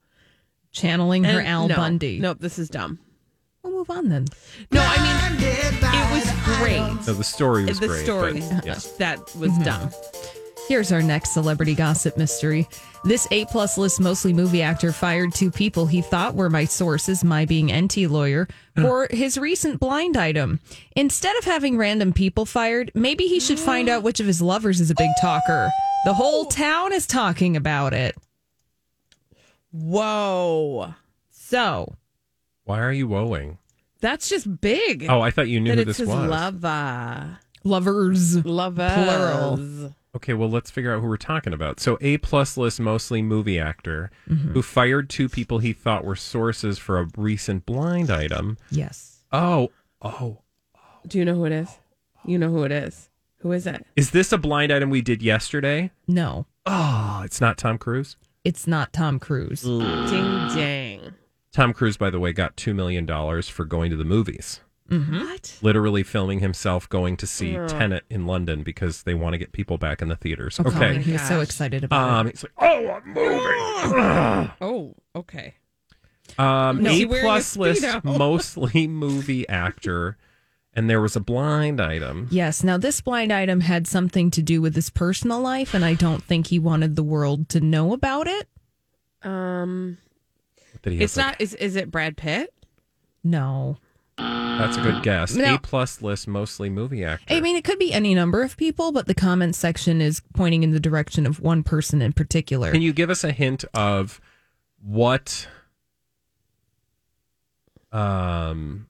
[0.71, 2.19] channeling her Al no, Bundy.
[2.19, 2.99] Nope, this is dumb.
[3.63, 4.25] We'll move on then.
[4.71, 7.03] No, I mean it was great.
[7.03, 7.97] So the story was the great.
[7.99, 8.79] The story but, yeah.
[8.99, 9.63] that was Mm-hmm.
[9.63, 9.89] dumb.
[10.67, 12.67] Here's our next celebrity gossip mystery.
[13.05, 17.23] This A plus list mostly movie actor fired two people he thought were my sources,
[17.23, 20.59] my being Enty Lawyer, for his recent blind item.
[20.97, 24.81] Instead of having random people fired, maybe he should find out which of his lovers
[24.81, 25.69] is a big talker.
[26.05, 28.15] The whole town is talking about it.
[29.71, 30.93] Whoa,
[31.29, 31.95] So
[32.65, 33.57] Why are you woeing?
[34.01, 35.05] that's just big.
[35.09, 36.29] Oh, I thought you knew that who it's this his was.
[36.29, 38.45] lover, lovers.
[38.45, 38.93] Lovers.
[38.93, 39.95] Plural.
[40.17, 41.79] Okay, well, let's figure out who we're talking about.
[41.79, 44.51] So, A plus list, mostly movie actor, mm-hmm.
[44.51, 48.57] who fired two people he thought were sources for a recent blind item.
[48.71, 49.21] Yes.
[49.31, 49.69] Oh,
[50.01, 50.39] oh,
[51.07, 51.69] Do you know who it is?
[52.25, 53.09] You know who it is.
[53.41, 53.85] Who is it?
[53.95, 55.91] is this a blind item we did yesterday?
[56.07, 58.17] No, Oh, it's not Tom Cruise.
[58.43, 59.61] it's not Tom Cruise.
[59.61, 59.79] Ding
[60.55, 61.13] dang.
[61.53, 64.61] Tom Cruise, by the way, got two million dollars for going to the movies.
[64.89, 65.57] What?
[65.61, 69.77] Literally filming himself going to see Tenet in London because they want to get people
[69.77, 70.59] back in the theaters.
[70.59, 72.31] Oh, Okay, he was so excited about um, it.
[72.31, 74.51] he's like, oh, a movie.
[74.61, 75.55] Oh, okay.
[76.37, 76.91] Um, No.
[76.91, 80.17] A plus list, mostly movie actor,
[80.73, 82.27] and there was a blind item.
[82.31, 82.63] Yes.
[82.63, 86.23] Now, this blind item had something to do with his personal life, and I don't
[86.23, 88.47] think he wanted the world to know about it.
[89.23, 89.97] Um,
[90.83, 91.41] That he has, it's like- not.
[91.41, 92.53] Is is it Brad Pitt?
[93.23, 93.77] No.
[94.57, 95.35] That's a good guess.
[95.35, 95.55] No.
[95.55, 97.33] A plus list, mostly movie actor.
[97.33, 100.63] I mean, it could be any number of people, but the comment section is pointing
[100.63, 102.71] in the direction of one person in particular.
[102.71, 104.19] Can you give us a hint of
[104.81, 105.47] what
[107.91, 108.87] um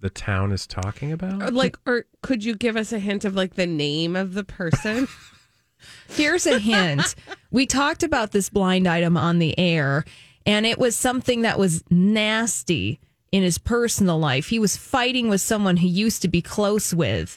[0.00, 1.54] the town is talking Or about?
[1.54, 5.08] like, or could you give us a hint of like the name of the person?
[6.08, 7.14] Here's a hint.
[7.50, 10.04] we talked about this blind item on the air,
[10.46, 13.00] and it was something that was nasty
[13.34, 14.46] in his personal life.
[14.46, 17.36] He was fighting with someone he used to be close with.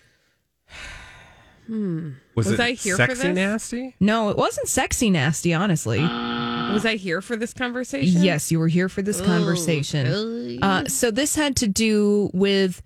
[1.68, 3.36] Was, Was it I here for sexy this?
[3.36, 3.96] nasty?
[4.00, 6.00] No, it wasn't sexy nasty, honestly.
[6.72, 8.22] Was I here for this conversation?
[8.22, 10.62] Yes, you were here for this conversation.
[10.62, 12.84] Uh, so this had to do with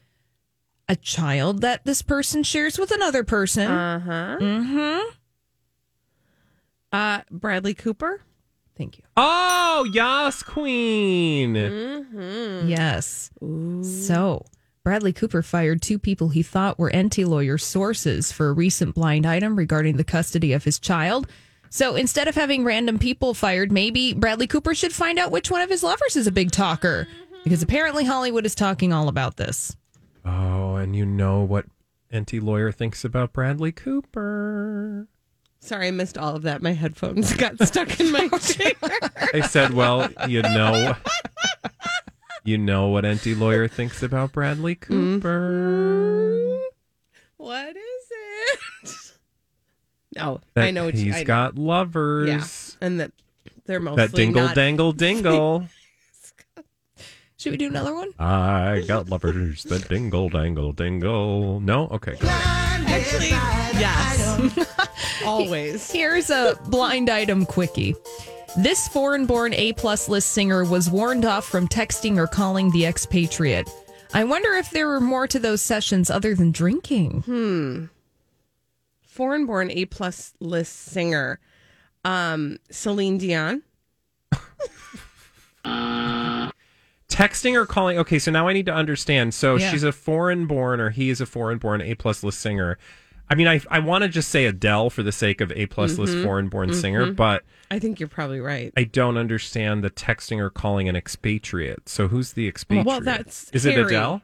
[0.87, 3.69] a child that this person shares with another person.
[3.69, 4.37] Uh huh.
[4.39, 5.09] mm-hmm.
[6.93, 8.21] Uh, Bradley Cooper.
[8.77, 9.03] Thank you.
[9.17, 11.53] Oh, Yas Queen.
[11.53, 12.67] Mm-hmm.
[12.67, 13.29] Yes.
[13.81, 14.45] So
[14.83, 19.25] Bradley Cooper fired two people he thought were Enty Lawyer sources for a recent blind
[19.25, 21.27] item regarding the custody of his child.
[21.69, 25.61] So instead of having random people fired, maybe Bradley Cooper should find out which one
[25.61, 27.07] of his lovers is a big talker.
[27.43, 29.75] Because apparently Hollywood is talking all about this.
[30.25, 31.65] Oh, and you know what
[32.13, 35.07] Enty Lawyer thinks about Bradley Cooper.
[35.61, 36.61] Sorry, I missed all of that.
[36.61, 38.73] My headphones got stuck in my chair.
[39.33, 40.95] I said, well, you know,
[42.43, 45.19] you know what Enty Lawyer thinks about Bradley mm-hmm.
[45.19, 46.61] Cooper.
[47.37, 49.13] What is it?
[50.15, 52.27] No, That I know what he's I got lovers.
[52.27, 53.11] Yeah, and that
[53.65, 55.67] they're mostly that dingle not- dangle dingle.
[57.37, 58.11] Should we do another one?
[58.19, 61.59] I got lovers that dingle dangle dingle.
[61.59, 62.17] No, okay.
[62.91, 62.97] Go.
[62.97, 63.29] Actually,
[63.79, 65.91] yes, always.
[65.91, 67.95] Here's a blind item quickie.
[68.57, 72.85] This foreign born A plus list singer was warned off from texting or calling the
[72.85, 73.69] expatriate.
[74.13, 77.21] I wonder if there were more to those sessions other than drinking.
[77.21, 77.85] Hmm.
[79.01, 81.39] Foreign born A plus list singer,
[82.03, 83.63] um, Celine Dion.
[87.21, 87.97] Texting or calling.
[87.99, 89.33] Okay, so now I need to understand.
[89.33, 89.69] So Yeah.
[89.71, 92.77] she's a foreign born, or he is a foreign born A plus list singer.
[93.29, 95.97] I mean, I I want to just say Adele for the sake of A plus
[95.97, 96.23] list Mhm.
[96.23, 97.15] foreign born singer, Mhm.
[97.15, 98.73] but I think you're probably right.
[98.75, 101.87] I don't understand the texting or calling an expatriate.
[101.87, 102.85] So who's the expatriate?
[102.87, 103.85] Well, that's is it Harry.
[103.85, 104.21] Adele?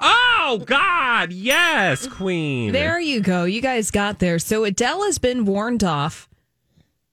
[0.00, 2.72] Oh God, yes, Queen.
[2.72, 3.44] There you go.
[3.44, 4.38] You guys got there.
[4.38, 6.28] So Adele has been warned off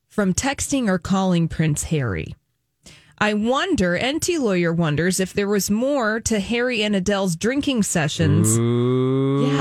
[0.08, 2.36] from texting or calling Prince Harry.
[3.24, 8.50] I wonder, Enty Lawyer wonders if there was more to Harry and Adele's drinking sessions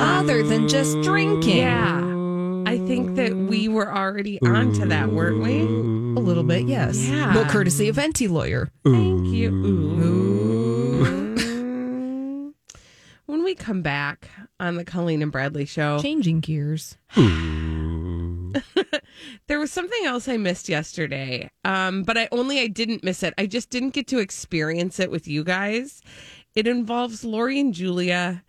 [0.01, 1.59] other than just drinking.
[1.59, 2.01] Yeah.
[2.67, 5.61] I think that we were already on to that, weren't we?
[5.61, 7.07] A little bit, yes.
[7.07, 7.37] Yeah.
[7.37, 8.69] Well, courtesy of Enty Lawyer.
[8.83, 9.51] Thank you.
[9.55, 11.03] Ooh.
[13.27, 16.99] when we come back on the Colleen and Bradley show, Changing gears.
[17.11, 17.62] Hmm.
[19.47, 21.51] there was something else I missed yesterday.
[21.65, 23.35] Um, but I only I didn't miss it.
[23.39, 26.03] I just didn't get to experience it with you guys.
[26.55, 28.45] It involves Lori and Julia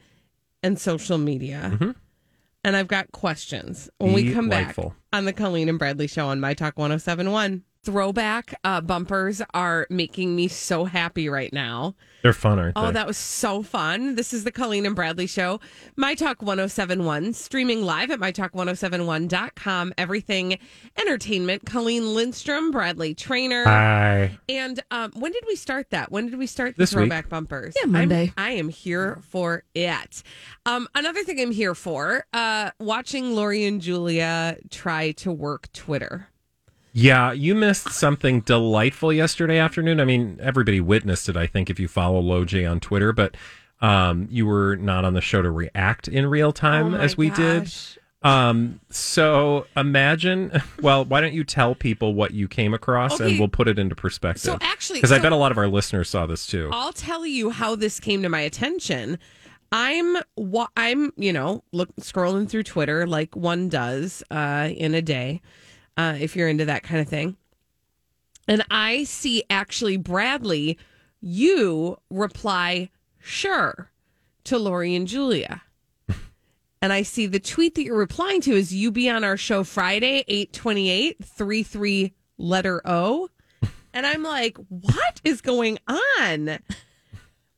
[0.61, 1.95] and social media.
[2.65, 4.89] And I've got questions when we come Delightful.
[4.89, 7.63] back on the Colleen and Bradley show on My Talk 1071.
[7.83, 11.95] Throwback uh, bumpers are making me so happy right now.
[12.21, 12.81] They're fun, aren't they?
[12.81, 14.15] Oh, that was so fun.
[14.15, 15.59] This is the Colleen and Bradley Show.
[15.97, 19.93] My Talk 1071, streaming live at MyTalk1071.com.
[19.97, 20.57] Everything
[20.97, 21.65] entertainment.
[21.65, 23.65] Colleen Lindstrom, Bradley Traynor.
[23.65, 24.37] Hi.
[24.47, 26.09] And um, when did we start that?
[26.09, 27.01] When did we start the This week.
[27.01, 27.75] throwback bumpers?
[27.77, 28.31] Yeah, Monday.
[28.37, 30.23] I'm, I am here for it.
[30.65, 36.29] Um, another thing I'm here for, uh, watching Lori and Julia try to work Twitter.
[36.93, 39.99] Yeah, you missed something delightful yesterday afternoon.
[39.99, 43.35] I mean, everybody witnessed it, I think, if you follow LoJ on Twitter, but
[43.81, 47.31] um, you were not on the show to react in real time Oh as we
[47.31, 47.73] did.
[48.21, 53.31] Um, so imagine, well, why don't you tell people what you came across Okay.
[53.31, 54.43] and we'll put it into perspective.
[54.43, 56.69] So actually- because I bet a lot of our listeners saw this too.
[56.71, 59.17] I'll tell you how this came to my attention.
[59.73, 60.17] I'm
[60.77, 65.41] I'm you know look scrolling through Twitter like one does uh, in a day,
[65.97, 67.37] uh, if you're into that kind of thing,
[68.47, 70.77] and I see actually Bradley,
[71.21, 73.91] you reply sure
[74.45, 75.61] to Lori and Julia.
[76.81, 79.63] And I see the tweet that you're replying to is you be on our show
[79.63, 83.29] Friday, 828, 33 letter O.
[83.93, 86.59] And I'm like, what is going on?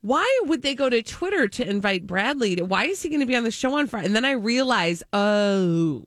[0.02, 2.54] Why would they go to Twitter to invite Bradley?
[2.54, 4.06] To, why is he going to be on the show on Friday?
[4.06, 6.04] And then I realize, oh,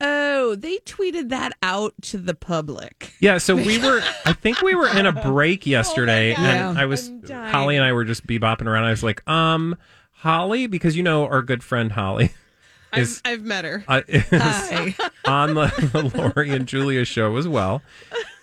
[0.00, 3.12] oh, they tweeted that out to the public.
[3.20, 4.00] Yeah, so we were.
[4.24, 6.44] I think we were in a break yesterday, God.
[6.44, 8.84] and I was Holly and I were just bebopping around.
[8.84, 9.76] I was like, um,
[10.12, 12.30] Holly, because you know our good friend Holly
[12.92, 13.84] I've, is I've met her.
[13.88, 14.94] uh, is Hi.
[15.24, 17.82] on the, the Lori and Julia show as well,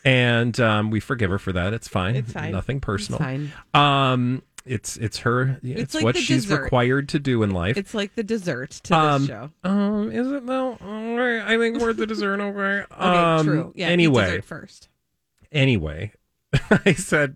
[0.06, 1.74] and um, we forgive her for that.
[1.74, 2.15] It's fine.
[2.15, 2.52] It's fine.
[2.52, 3.20] Nothing personal.
[3.20, 3.52] fine.
[3.74, 5.60] Um, it's it's her.
[5.63, 6.63] It's, like what she's dessert.
[6.63, 7.77] required to do in life.
[7.77, 9.51] It's like the dessert to um, this show.
[9.63, 10.77] um, is it though?
[10.82, 12.39] Right, I think we're the dessert.
[12.41, 12.84] Okay.
[12.84, 13.73] Okay, um, true.
[13.75, 14.89] Yeah, Anyway, dessert first.
[15.51, 16.12] anyway,
[16.86, 17.36] I said,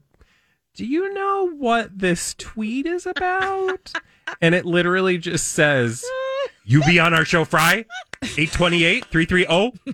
[0.75, 3.91] Do you know what this tweet is about?
[4.41, 6.03] and it literally just says,
[6.65, 7.85] You be on our show, Fry?
[8.23, 9.93] 828 330.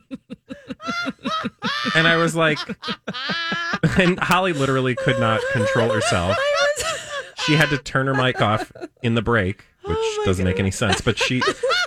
[1.95, 2.59] And I was like,
[3.97, 6.37] and Holly literally could not control herself.
[7.47, 10.69] She had to turn her mic off in the break, oh which doesn't make any
[10.69, 11.41] sense, but she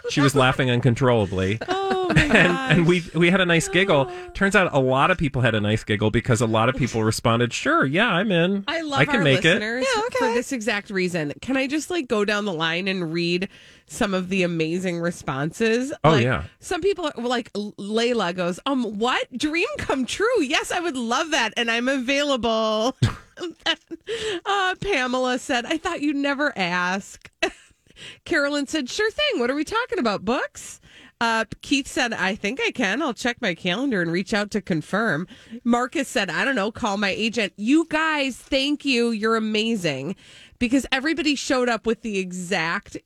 [0.09, 1.59] she was laughing uncontrollably.
[1.68, 1.80] Oh
[2.16, 4.11] and, and we we had a nice giggle.
[4.35, 7.03] Turns out a lot of people had a nice giggle because a lot of people
[7.03, 8.64] responded, "Sure, yeah, I'm in.
[8.68, 9.87] I love I can our make it." listeners
[10.18, 11.32] for this exact reason.
[11.41, 13.49] Can I just like go down the line and read
[13.87, 15.93] some of the amazing responses?
[16.05, 16.45] Oh, Like, yeah.
[16.61, 20.41] Some people like Layla goes, um, what dream come true?
[20.43, 22.97] Yes, I would love that, and I'm available.
[24.47, 27.30] uh, Pamela said, I thought you'd never ask.
[28.24, 29.41] Carolyn said, sure thing.
[29.41, 30.24] What are we talking about?
[30.24, 30.80] Books?
[31.21, 33.03] Uh, Keith said, I think I can.
[33.03, 35.27] I'll check my calendar and reach out to confirm.
[35.64, 37.53] Marcus said, I don't know, call my agent.
[37.57, 39.11] You guys, thank you.
[39.11, 40.16] You're amazing.
[40.59, 42.97] Because everybody showed up with the exact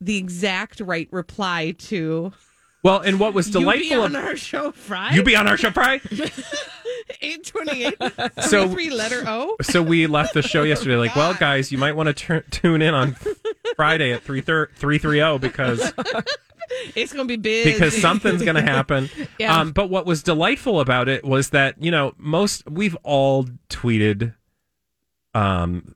[0.00, 2.32] the exact right reply to
[2.82, 5.16] Well, and what was delightful You be on our show Friday.
[5.16, 6.30] you be on our show Friday.
[7.22, 7.94] eight twenty eight.
[8.42, 9.56] So- three letter O.
[9.62, 12.94] so we left the show yesterday like, well, guys, you might want to tune in
[12.94, 13.16] on
[13.76, 15.92] Friday at 3 330 because
[16.94, 19.08] It's gonna be busy because something's going to happen.
[19.38, 19.58] Yeah.
[19.58, 24.34] Um, but what was delightful about it was that you know most we've all tweeted
[25.34, 25.94] um,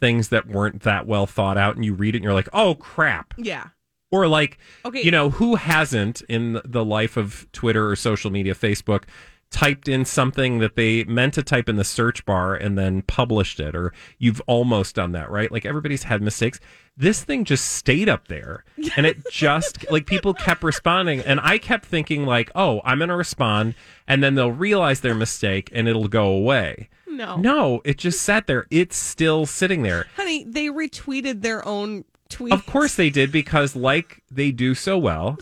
[0.00, 2.74] things that weren't that well thought out, and you read it and you're like, oh
[2.74, 3.66] crap, Yeah.
[4.10, 5.02] or like, Okay.
[5.02, 9.04] you know, who hasn't in the life of Twitter or social media, Facebook,
[9.50, 13.60] typed in something that they meant to type in the search bar and then published
[13.60, 15.50] it, or you've almost done that, right?
[15.50, 16.60] Like everybody's had mistakes.
[16.96, 18.64] This thing just stayed up there
[18.96, 21.20] and it just, like, people kept responding.
[21.20, 23.74] And I kept thinking, like, oh, I'm going to respond
[24.08, 26.88] and then they'll realize their mistake and it'll go away.
[27.06, 27.36] No.
[27.36, 28.66] No, it just sat there.
[28.70, 30.06] It's still sitting there.
[30.16, 32.52] Honey, they retweeted their own tweet.
[32.52, 35.38] Of course they did because, like they do so well,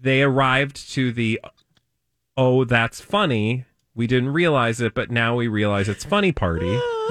[0.00, 1.40] they arrived to the
[2.40, 3.66] oh, that's funny.
[3.94, 6.78] We didn't realize it, but now we realize it's funny party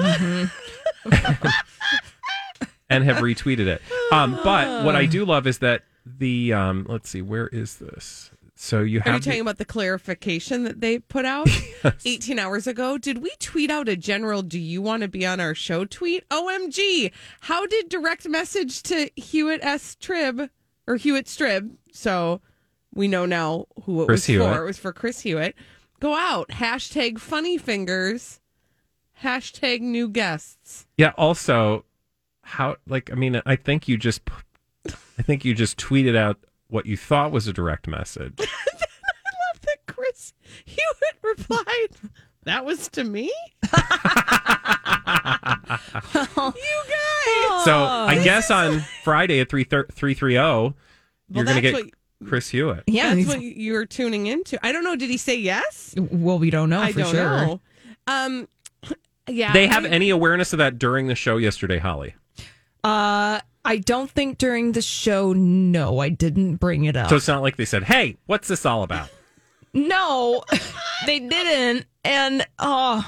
[2.90, 3.80] and have retweeted it.
[4.12, 8.30] Um, but what I do love is that the um, let's see, where is this?
[8.56, 11.48] So you Are you have the- talking about the clarification that they put out
[12.04, 12.98] 18 hours ago?
[12.98, 16.28] Did we tweet out a general, do you want to be on our show tweet?
[16.28, 17.10] OMG.
[17.42, 19.96] How did direct message to Hewitt S.
[19.98, 20.50] Trib
[20.86, 21.70] or Hewitt Strib?
[21.92, 22.40] So
[22.94, 24.52] we know now who it Chris was Hewitt.
[24.54, 24.62] for.
[24.62, 25.54] It was for Chris Hewitt.
[26.00, 26.48] Go out.
[26.48, 28.40] Hashtag funny fingers.
[29.22, 30.86] Hashtag new guests.
[30.96, 31.12] Yeah.
[31.18, 31.84] Also,
[32.42, 34.22] how like I mean, I think you just,
[35.18, 36.38] I think you just tweeted out
[36.68, 38.34] what you thought was a direct message.
[38.40, 40.32] I love that Chris
[40.64, 42.10] Hewitt replied,
[42.44, 43.32] That was to me?
[43.62, 43.70] you
[46.88, 47.64] guys.
[47.64, 50.74] So I guess on Friday at three three three zero,
[51.28, 51.90] you're going to get what-
[52.26, 52.84] Chris Hewitt.
[52.86, 54.58] Yeah, That's what you're tuning into.
[54.64, 54.96] I don't know.
[54.96, 55.94] Did he say yes?
[55.96, 57.22] Well, we don't know I for don't sure.
[57.24, 57.60] know.
[58.06, 58.48] Um,
[59.28, 59.52] yeah.
[59.52, 62.14] They have I- any awareness of that during the show yesterday, Holly?
[62.84, 65.32] Uh, I don't think during the show.
[65.32, 67.10] No, I didn't bring it up.
[67.10, 69.10] So it's not like they said, "Hey, what's this all about?"
[69.74, 70.42] no,
[71.06, 73.06] they didn't, and oh,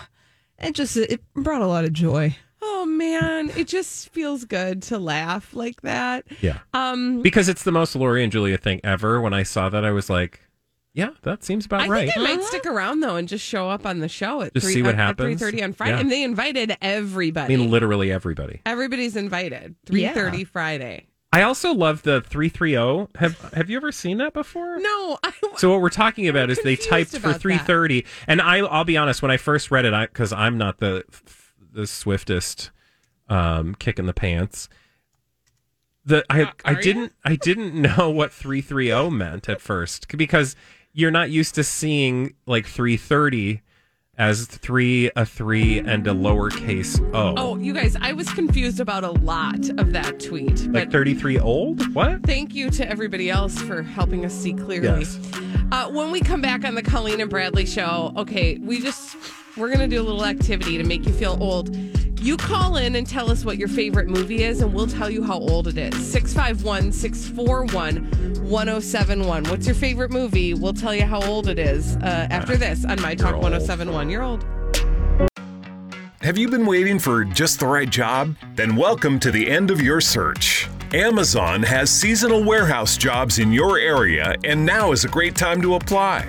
[0.59, 2.37] it just it brought a lot of joy.
[2.65, 6.25] Oh man, it just feels good to laugh like that.
[6.41, 9.21] Yeah, Um, because it's the most Lori and Julia thing ever.
[9.21, 10.41] When I saw that, I was like,
[10.95, 13.69] "Yeah, that seems about I right." think I might stick around though and just show
[13.69, 15.41] up on the show at Just three see what at- at happens?
[15.41, 15.93] 3:30 on Friday.
[15.95, 16.01] Yeah.
[16.01, 17.53] And they invited everybody.
[17.55, 18.61] I mean, literally everybody.
[18.65, 19.75] Everybody's invited.
[19.87, 21.07] 3:30 Friday.
[21.35, 23.09] I also love the three three zero.
[23.17, 24.79] Have Have you ever seen that before?
[24.79, 27.41] No, I, So what we're talking about is they typed for about that.
[27.41, 29.23] 330, and I, I'll be honest.
[29.23, 31.05] When I first read it, I because I'm not the
[31.73, 32.71] the swiftest
[33.29, 34.69] um, kick in the pants.
[36.05, 40.57] The I I didn't I didn't know what 330 meant at first because
[40.93, 43.63] you're not used to seeing like 330
[44.19, 47.35] as three a three and a lowercase o.
[47.37, 50.71] Oh, you guys, I was confused about a lot of that tweet.
[50.73, 51.95] like 33 old?
[51.95, 52.23] What?
[52.25, 55.01] Thank you to everybody else for helping us see clearly.
[55.01, 55.19] Yes.
[55.71, 59.17] Uh, when we come back on the Colleen and Bradley show, okay, we just
[59.57, 61.75] we're gonna do a little activity to make you feel old.
[62.21, 65.25] You call in and tell us what your favorite movie is, and we'll tell you
[65.25, 65.95] how old it is.
[66.11, 69.45] 651 641 1071.
[69.45, 70.55] What's your favorite movie?
[70.55, 74.09] We'll tell you how old it is uh, after this on My Talk 1071.
[74.09, 74.45] You're old.
[76.21, 78.37] Have you been waiting for just the right job?
[78.55, 80.69] Then welcome to the end of your search.
[80.95, 85.75] Amazon has seasonal warehouse jobs in your area, and now is a great time to
[85.75, 86.29] apply.